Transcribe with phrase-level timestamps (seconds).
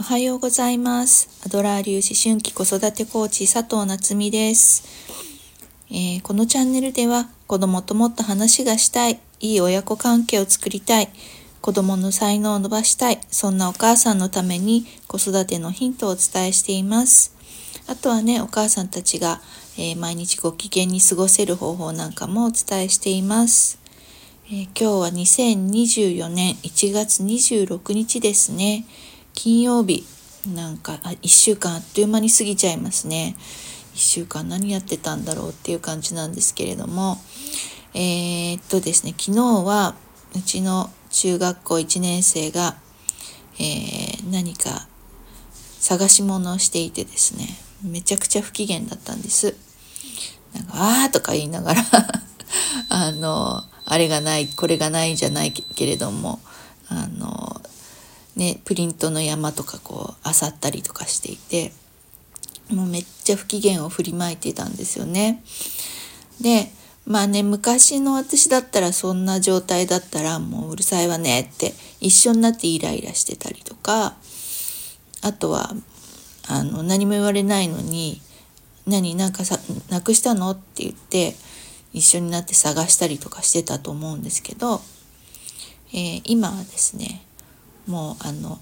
[0.00, 1.28] おはようございます。
[1.44, 4.82] アドラー流思春期子育てコーチ佐藤夏実です、
[5.90, 11.10] えー、このチャンネルでは子供ともっと話がしたい、いい親子関係を作りたい、
[11.60, 17.36] 子供の才能を伸ばしたい、そんなお母さんのために子育てのヒントをお伝えしています。
[17.86, 19.42] あとはね、お母さんたちが、
[19.76, 23.78] えー、毎日ご機嫌に過ごせる方法なんかもお伝えしています。
[24.46, 28.86] えー、今日は2024年1月26日ですね。
[29.42, 30.04] 金曜日。
[30.54, 33.36] なんかあ1週間あっという間に過ぎちゃいますね。
[33.94, 37.16] 1週間何やってたんだろうっていう感じなんですけれども。
[37.94, 39.94] えー、っとですね昨日は
[40.36, 42.76] うちの中学校1年生が、
[43.58, 44.86] えー、何か
[45.78, 47.46] 探し物をしていてですね。
[47.82, 49.56] めちゃくちゃ不機嫌だったんです。
[50.52, 51.82] なんか「あー」とか言いながら
[52.90, 56.40] あのあれがないこれがないじゃないけれども
[56.88, 57.62] あの
[58.36, 61.72] ね、プリントの山とかこう漁ったりとかしていて
[62.70, 65.42] もうめっちゃ不機嫌を振りまいてたんですよね。
[66.40, 66.70] で
[67.06, 74.14] まあね昔の私だったらそんな状態だったらもううるさいわねって一緒になってイライラしてたりとか
[75.22, 75.72] あとは
[76.46, 78.20] あの何も言われないのに
[78.86, 81.36] 「何なんかさなくしたの?」って言って
[81.92, 84.80] 一緒になって探したりとかしてたと思うんですけど、
[85.92, 87.22] えー、今はですね
[87.86, 88.60] もうあの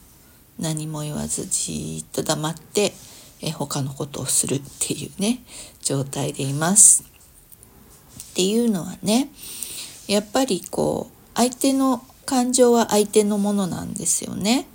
[0.58, 2.92] 何も言わずじっと黙って
[3.40, 5.40] え他のことをするっていうね
[5.82, 7.04] 状態でいます。
[8.30, 9.30] っていうのはね
[10.06, 14.66] やっぱりこう相手の感情は相手のものなんですよね。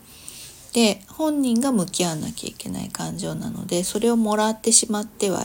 [0.73, 5.43] で本人が向き合わなきゃいけない感情なのでそれをもらってしまっては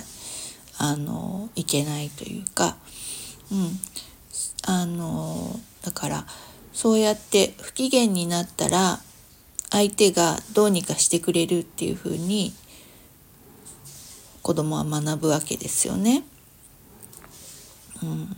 [0.78, 2.76] あのいけないというか、
[3.52, 3.78] うん、
[4.66, 6.26] あのだから
[6.78, 9.00] そうやって不機嫌になったら
[9.68, 12.54] 相手がどうにかしてくれるっていうふうに
[14.42, 16.22] 子供は学ぶわけですよね。
[18.00, 18.36] うん、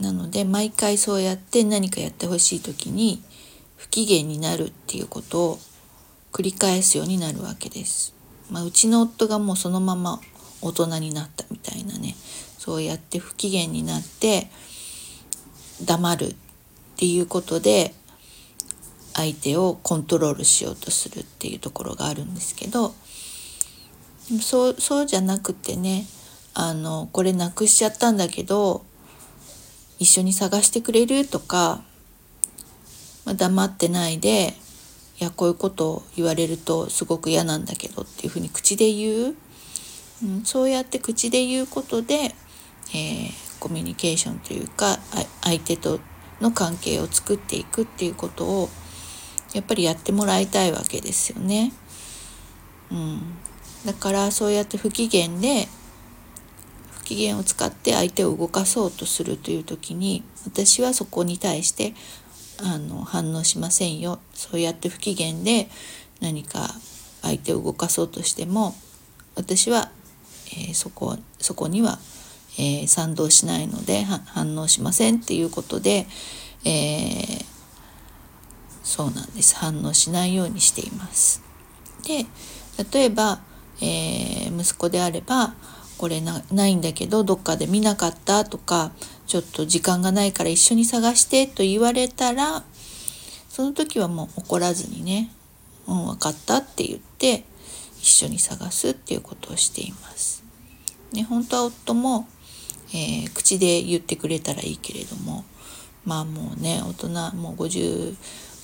[0.00, 3.22] なので毎回そうやって何かやってほしい時に
[3.76, 5.58] 不機嫌になるっていうことを
[6.30, 8.12] 繰り返すようになるわけです。
[8.50, 10.20] まあ、うちの夫がもうそのまま
[10.60, 12.14] 大人になったみたいなね
[12.58, 14.50] そうやって不機嫌になって
[15.82, 16.36] 黙る
[16.96, 17.92] っていうことで
[19.12, 22.94] 相手をコントロールしようとするっていうところがあるんですけど
[24.40, 26.06] そうそうじゃなくてね
[26.54, 28.82] あのこれなくしちゃったんだけど
[29.98, 31.82] 一緒に探してくれるとか、
[33.26, 34.54] まあ、黙ってないで
[35.20, 39.34] いやこういうことを言われるとすごく嫌なんだけどっていうふうに口で言う、
[40.24, 44.98] うん、そうやって口で言うことで、えー、コミュニケーションというか
[45.42, 46.00] 相手と
[46.40, 48.68] の関係を作っていくっていうことを
[49.54, 51.72] やっぱりやってもらいたいわけですよね。
[52.90, 53.20] うん、
[53.84, 55.68] だからそうやって不機嫌で
[56.98, 61.94] 不機嫌を使って相手を動かそうとするという時に私はそこに対して
[62.62, 65.68] あの反応しませんよそうやって不機嫌で
[66.20, 66.68] 何か
[67.22, 68.74] 相手を動かそうとしても
[69.34, 69.90] 私は、
[70.48, 71.98] えー、そこそこには
[72.58, 76.06] えー、賛同しないので反応しませんっていうことで、
[76.64, 77.44] えー、
[78.82, 81.42] そうなんです反応しないようにしています。
[82.04, 82.26] で
[82.92, 83.40] 例えば、
[83.80, 85.54] えー、息子であれば
[85.98, 88.92] これないんだけどどっかで見なかったとか
[89.26, 92.64] ちょっと時間がないから一緒に探してと言われたら
[93.48, 95.30] その時はもう怒らずにね
[95.88, 97.44] 「うん分かった」って言って
[98.00, 100.44] 一緒に探すっていうことをしています。
[101.12, 102.28] ね、本当は夫も
[102.96, 105.44] えー、口で言ってくれたらいいけれども
[106.06, 108.16] まあもうね大人もう50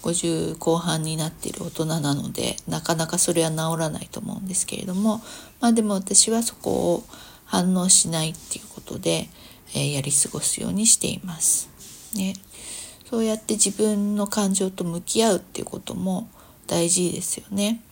[0.03, 5.20] 50後半になっている大人なのでなかなかそれは治らないと思うんですけれども
[5.60, 7.04] まあでも私はそこを
[7.44, 9.28] 反応しないっていうことで、
[9.75, 11.69] えー、やり過ごすようにしています。
[12.16, 12.34] ね、
[13.04, 16.31] そうやって自分の感情と向き合うっていうことも
[16.67, 17.82] 大事ですよね。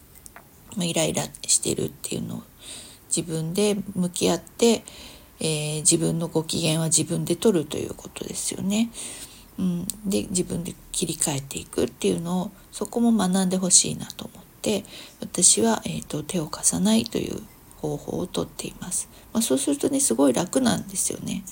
[0.76, 2.42] まあ、イライラしてるっていうのを
[3.14, 4.82] 自分で向き合って、
[5.40, 8.90] えー、自分のご機嫌は自分で取るということですよね。
[9.58, 14.84] うん、で自分で切り替えていくっていうのをそこも学んでほしいなと思って
[15.20, 17.42] 私は、えーと、手を貸さないという
[17.76, 19.08] 方法をとっています。
[19.32, 21.44] まあ、そうするとねすごい楽なんですよね。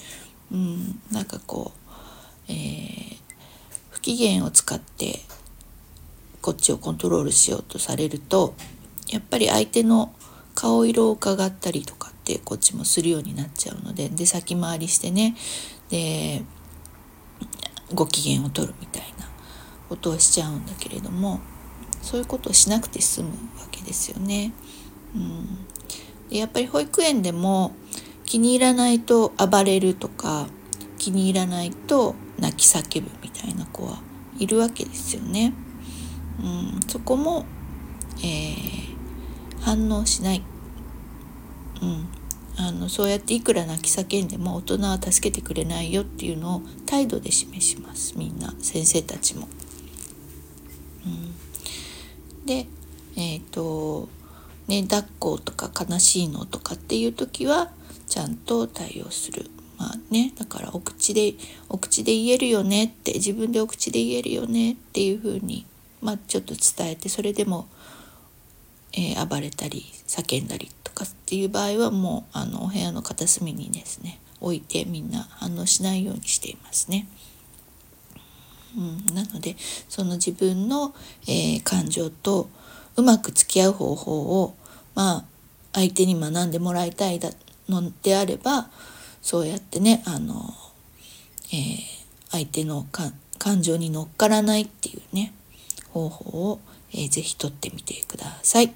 [0.53, 3.17] うん、なんかこう、えー、
[3.91, 5.21] 不機嫌を使って
[6.41, 8.55] こっちをコントロールしようとされると
[9.09, 10.15] やっぱり相手の
[10.55, 11.95] 顔色を伺ったりと
[12.35, 15.35] ってこっちもするようになっちゃうのでで先回りしてね。
[15.89, 16.43] で
[17.95, 19.27] ご機嫌を取るみたいな
[19.89, 21.41] ことをしちゃうんだけれども
[22.03, 23.35] そういうことをしなくて済むわ
[23.71, 24.53] けですよね。
[25.15, 25.65] うん、
[26.29, 27.73] でやっぱり保育園でも
[28.27, 30.49] 気に入らないと暴れるとか
[30.99, 34.03] 気に入らないと泣き叫ぶみたいな子は
[34.39, 35.55] いるわけですよね。
[36.41, 37.47] うん、そこも、
[38.19, 40.43] えー、反応しない、
[41.83, 42.09] うん、
[42.61, 49.49] あのそうやっていくら泣き叫んでも大人は助けてくれないよっていうのを態度で示しますみんな先生たちも。
[51.07, 52.67] うん、で
[53.17, 54.09] えっ、ー、と
[54.67, 57.71] ね抱っことか悲しいのとかっていう時は
[58.09, 59.51] ちゃんと対応する。
[59.79, 61.35] まあね、だからお口で
[61.69, 65.67] お口で言えるよねって自分でお口で言えるよねっていうふうに、
[66.03, 67.69] まあ、ちょっと伝えてそれでも、
[68.93, 77.07] えー、暴れたり叫んだりとかっていう場合はもうあのお部屋の片隅にですね置いてみんな反応しないようにしていますね。
[78.77, 79.57] うん、なので
[79.89, 80.95] その自分の、
[81.27, 82.51] えー、感情と
[82.97, 84.57] うまく付き合う方法を
[84.95, 85.25] まあ
[85.73, 87.21] 相手に学んでもらいたい
[87.69, 88.69] のであれば
[89.23, 90.53] そうやってねあの、
[91.53, 91.81] えー、
[92.31, 92.87] 相手の
[93.39, 95.33] 感情に乗っからないっていうね
[95.91, 96.61] 方法を、
[96.93, 98.75] えー、ぜひとってみてください。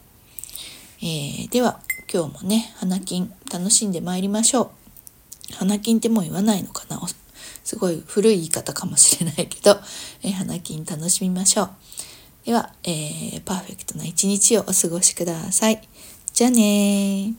[1.02, 1.80] えー、では
[2.10, 4.72] 今日もね花金楽しんでまいりましょ
[5.52, 5.54] う。
[5.54, 7.00] 花金ってもう言わないのかな。
[7.64, 9.78] すごい古い言い方かもしれないけど、
[10.22, 11.70] えー、花金楽しみましょう。
[12.44, 15.86] では、えー、パーフェクトな一日をお過ごしください。
[16.32, 17.34] じゃあね